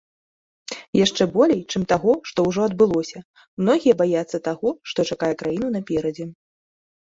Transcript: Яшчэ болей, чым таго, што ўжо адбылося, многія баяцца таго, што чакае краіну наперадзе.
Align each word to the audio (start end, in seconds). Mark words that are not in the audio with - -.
Яшчэ 1.05 1.27
болей, 1.35 1.61
чым 1.71 1.83
таго, 1.93 2.15
што 2.31 2.47
ўжо 2.49 2.65
адбылося, 2.71 3.19
многія 3.65 3.99
баяцца 4.01 4.43
таго, 4.51 4.75
што 4.95 5.09
чакае 5.13 5.33
краіну 5.45 5.67
наперадзе. 5.79 6.31